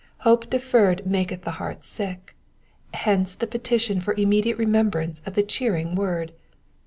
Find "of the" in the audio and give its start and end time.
5.27-5.43